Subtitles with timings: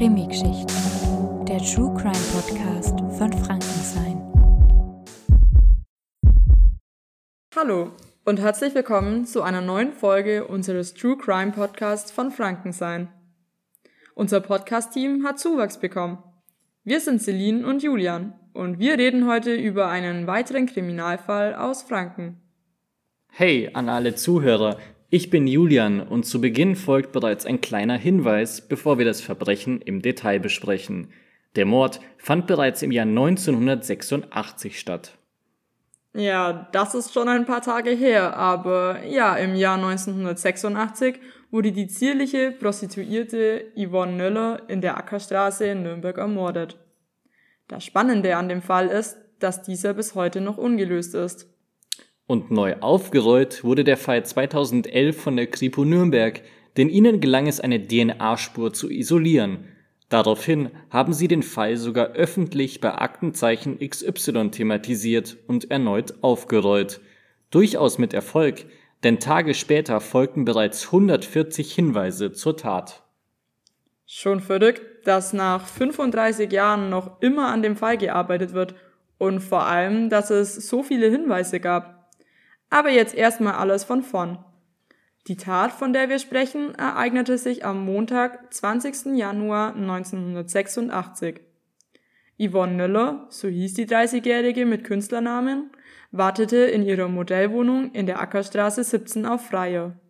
[0.00, 4.32] Krimi-Geschichten, der True Crime Podcast von Frankenstein.
[7.54, 7.92] Hallo
[8.24, 13.08] und herzlich willkommen zu einer neuen Folge unseres True Crime Podcasts von Frankenstein.
[14.14, 16.22] Unser Podcast-Team hat Zuwachs bekommen.
[16.82, 22.40] Wir sind Celine und Julian und wir reden heute über einen weiteren Kriminalfall aus Franken.
[23.28, 24.78] Hey an alle Zuhörer,
[25.10, 29.80] ich bin Julian und zu Beginn folgt bereits ein kleiner Hinweis, bevor wir das Verbrechen
[29.82, 31.12] im Detail besprechen.
[31.56, 35.18] Der Mord fand bereits im Jahr 1986 statt.
[36.14, 41.20] Ja, das ist schon ein paar Tage her, aber ja, im Jahr 1986
[41.50, 46.76] wurde die zierliche Prostituierte Yvonne Nöller in der Ackerstraße in Nürnberg ermordet.
[47.66, 51.49] Das Spannende an dem Fall ist, dass dieser bis heute noch ungelöst ist.
[52.30, 56.40] Und neu aufgerollt wurde der Fall 2011 von der Kripo Nürnberg,
[56.76, 59.64] denn ihnen gelang es, eine DNA-Spur zu isolieren.
[60.10, 67.00] Daraufhin haben sie den Fall sogar öffentlich bei Aktenzeichen XY thematisiert und erneut aufgerollt.
[67.50, 68.64] Durchaus mit Erfolg,
[69.02, 73.02] denn Tage später folgten bereits 140 Hinweise zur Tat.
[74.06, 78.76] Schon verrückt, dass nach 35 Jahren noch immer an dem Fall gearbeitet wird
[79.18, 81.99] und vor allem, dass es so viele Hinweise gab.
[82.70, 84.38] Aber jetzt erstmal alles von vorn.
[85.26, 89.16] Die Tat, von der wir sprechen, ereignete sich am Montag, 20.
[89.16, 91.40] Januar 1986.
[92.38, 95.70] Yvonne Nöller, so hieß die 30-Jährige mit Künstlernamen,
[96.10, 100.00] wartete in ihrer Modellwohnung in der Ackerstraße 17 auf Freier.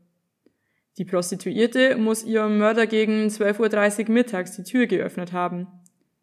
[0.96, 5.66] Die Prostituierte muss ihrem Mörder gegen 12.30 Uhr mittags die Tür geöffnet haben.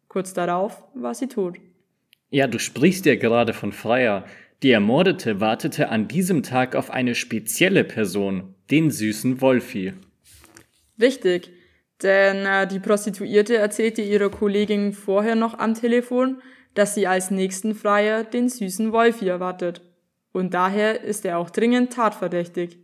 [0.08, 1.58] Kurz darauf war sie tot.
[2.30, 4.24] Ja, du sprichst ja gerade von Freier.
[4.64, 9.92] Die Ermordete wartete an diesem Tag auf eine spezielle Person, den süßen Wolfi.
[11.00, 11.52] Richtig,
[12.02, 16.42] denn äh, die Prostituierte erzählte ihrer Kollegin vorher noch am Telefon,
[16.74, 19.80] dass sie als nächsten Freier den süßen Wolfi erwartet.
[20.32, 22.78] Und daher ist er auch dringend tatverdächtig.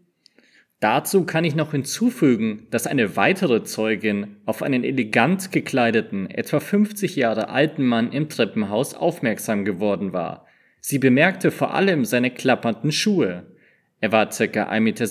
[0.79, 7.17] Dazu kann ich noch hinzufügen, dass eine weitere Zeugin auf einen elegant gekleideten, etwa 50
[7.17, 10.44] Jahre alten Mann im Treppenhaus aufmerksam geworden war.
[10.87, 13.47] Sie bemerkte vor allem seine klappernden Schuhe.
[14.03, 14.35] Er war ca.
[14.35, 15.05] 1,70 Meter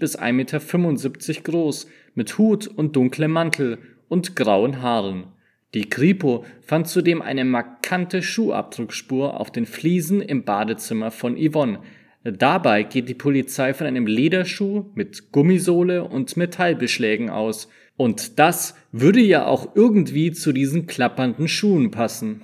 [0.00, 3.78] bis 1,75 Meter groß, mit Hut und dunklem Mantel
[4.08, 5.28] und grauen Haaren.
[5.74, 11.78] Die Kripo fand zudem eine markante Schuhabdruckspur auf den Fliesen im Badezimmer von Yvonne,
[12.24, 17.68] Dabei geht die Polizei von einem Lederschuh mit Gummisohle und Metallbeschlägen aus.
[17.96, 22.42] Und das würde ja auch irgendwie zu diesen klappernden Schuhen passen.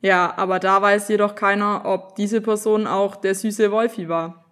[0.00, 4.44] Ja, aber da weiß jedoch keiner, ob diese Person auch der süße Wolfi war.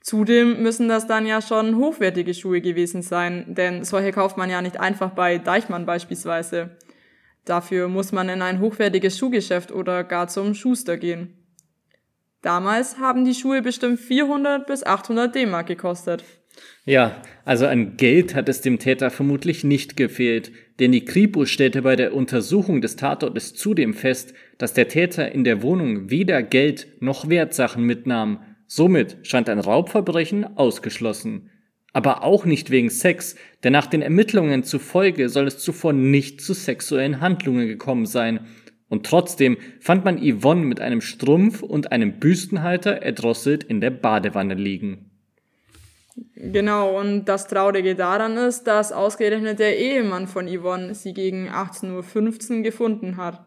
[0.00, 4.62] Zudem müssen das dann ja schon hochwertige Schuhe gewesen sein, denn solche kauft man ja
[4.62, 6.76] nicht einfach bei Deichmann beispielsweise.
[7.44, 11.36] Dafür muss man in ein hochwertiges Schuhgeschäft oder gar zum Schuster gehen.
[12.42, 16.24] Damals haben die Schuhe bestimmt 400 bis 800 D-Mark gekostet.
[16.84, 21.82] Ja, also an Geld hat es dem Täter vermutlich nicht gefehlt, denn die Kripo stellte
[21.82, 26.88] bei der Untersuchung des Tatortes zudem fest, dass der Täter in der Wohnung weder Geld
[27.00, 28.40] noch Wertsachen mitnahm.
[28.66, 31.50] Somit scheint ein Raubverbrechen ausgeschlossen.
[31.92, 33.34] Aber auch nicht wegen Sex,
[33.64, 38.46] denn nach den Ermittlungen zufolge soll es zuvor nicht zu sexuellen Handlungen gekommen sein
[38.90, 44.54] und trotzdem fand man Yvonne mit einem Strumpf und einem Büstenhalter erdrosselt in der Badewanne
[44.54, 45.09] liegen.
[46.34, 52.56] Genau, und das Traurige daran ist, dass ausgerechnet der Ehemann von Yvonne sie gegen 18.15
[52.56, 53.44] Uhr gefunden hat.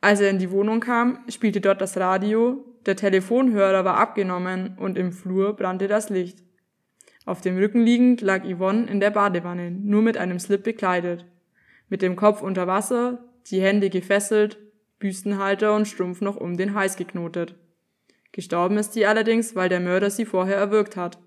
[0.00, 4.96] Als er in die Wohnung kam, spielte dort das Radio, der Telefonhörer war abgenommen und
[4.96, 6.38] im Flur brannte das Licht.
[7.26, 11.26] Auf dem Rücken liegend lag Yvonne in der Badewanne, nur mit einem Slip bekleidet.
[11.90, 14.58] Mit dem Kopf unter Wasser, die Hände gefesselt,
[14.98, 17.56] Büstenhalter und Strumpf noch um den Hals geknotet.
[18.32, 21.18] Gestorben ist sie allerdings, weil der Mörder sie vorher erwürgt hat.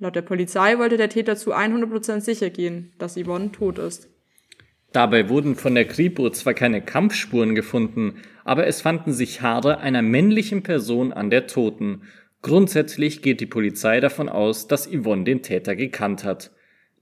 [0.00, 4.08] Laut der Polizei wollte der Täter zu 100% sicher gehen, dass Yvonne tot ist.
[4.92, 10.00] Dabei wurden von der Kripo zwar keine Kampfspuren gefunden, aber es fanden sich Haare einer
[10.00, 12.02] männlichen Person an der Toten.
[12.40, 16.50] Grundsätzlich geht die Polizei davon aus, dass Yvonne den Täter gekannt hat.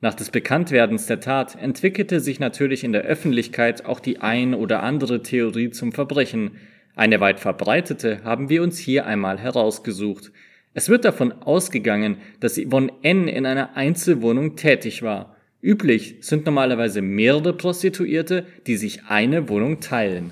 [0.01, 4.83] Nach des Bekanntwerdens der Tat entwickelte sich natürlich in der Öffentlichkeit auch die ein oder
[4.83, 6.57] andere Theorie zum Verbrechen.
[6.97, 10.33] Eine weit verbreitete haben wir uns hier einmal herausgesucht.
[10.79, 13.27] Es wird davon ausgegangen, dass Yvonne N.
[13.27, 15.35] in einer Einzelwohnung tätig war.
[15.61, 20.31] Üblich sind normalerweise mehrere Prostituierte, die sich eine Wohnung teilen.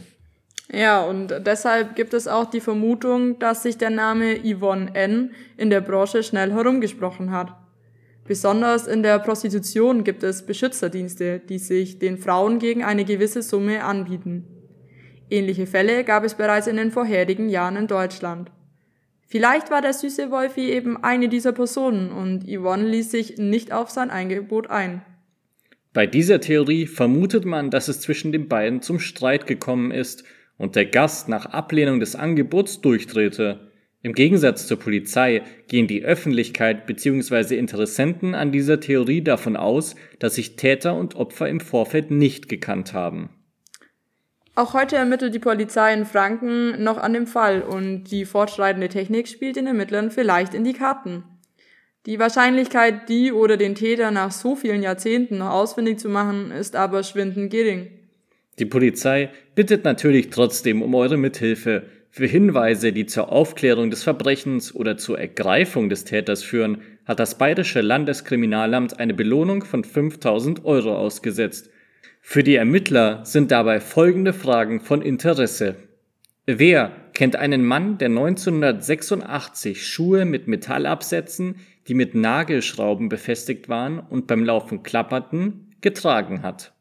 [0.72, 5.32] Ja, und deshalb gibt es auch die Vermutung, dass sich der Name Yvonne N.
[5.56, 7.52] in der Branche schnell herumgesprochen hat.
[8.24, 13.82] Besonders in der Prostitution gibt es Beschützerdienste, die sich den Frauen gegen eine gewisse Summe
[13.82, 14.44] anbieten.
[15.28, 18.52] Ähnliche Fälle gab es bereits in den vorherigen Jahren in Deutschland.
[19.26, 23.90] Vielleicht war der süße Wolfi eben eine dieser Personen und Yvonne ließ sich nicht auf
[23.90, 25.02] sein Angebot ein.
[25.92, 30.24] Bei dieser Theorie vermutet man, dass es zwischen den beiden zum Streit gekommen ist
[30.58, 33.72] und der Gast nach Ablehnung des Angebots durchdrehte.
[34.02, 37.56] Im Gegensatz zur Polizei gehen die Öffentlichkeit bzw.
[37.58, 42.92] Interessenten an dieser Theorie davon aus, dass sich Täter und Opfer im Vorfeld nicht gekannt
[42.92, 43.30] haben.
[44.56, 49.28] Auch heute ermittelt die Polizei in Franken noch an dem Fall und die fortschreitende Technik
[49.28, 51.24] spielt den Ermittlern vielleicht in die Karten.
[52.06, 56.74] Die Wahrscheinlichkeit, die oder den Täter nach so vielen Jahrzehnten noch ausfindig zu machen, ist
[56.74, 57.88] aber schwindend gering.
[58.58, 61.82] Die Polizei bittet natürlich trotzdem um eure Mithilfe.
[62.08, 67.36] Für Hinweise, die zur Aufklärung des Verbrechens oder zur Ergreifung des Täters führen, hat das
[67.36, 71.68] Bayerische Landeskriminalamt eine Belohnung von 5000 Euro ausgesetzt.
[72.20, 75.76] Für die Ermittler sind dabei folgende Fragen von Interesse.
[76.46, 81.56] Wer kennt einen Mann, der 1986 Schuhe mit Metallabsätzen,
[81.88, 86.72] die mit Nagelschrauben befestigt waren und beim Laufen klapperten, getragen hat?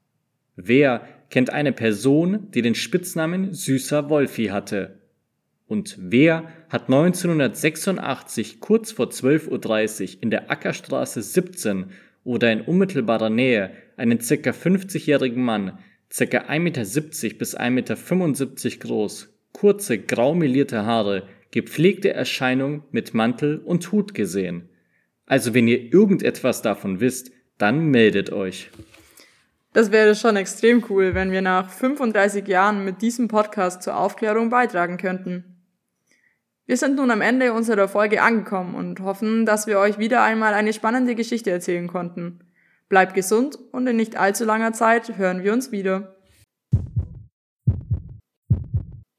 [0.56, 5.00] Wer kennt eine Person, die den Spitznamen Süßer Wolfi hatte?
[5.68, 11.86] Und wer hat 1986 kurz vor 12.30 Uhr in der Ackerstraße 17
[12.24, 14.52] oder in unmittelbarer Nähe einen ca.
[14.52, 16.24] 50-jährigen Mann, ca.
[16.24, 16.82] 1,70 Meter
[17.38, 24.70] bis 1,75 Meter groß, kurze grau melierte Haare, gepflegte Erscheinung mit Mantel und Hut gesehen.
[25.26, 28.70] Also wenn ihr irgendetwas davon wisst, dann meldet euch.
[29.74, 34.50] Das wäre schon extrem cool, wenn wir nach 35 Jahren mit diesem Podcast zur Aufklärung
[34.50, 35.56] beitragen könnten.
[36.66, 40.54] Wir sind nun am Ende unserer Folge angekommen und hoffen, dass wir euch wieder einmal
[40.54, 42.40] eine spannende Geschichte erzählen konnten.
[42.88, 46.15] Bleibt gesund und in nicht allzu langer Zeit hören wir uns wieder.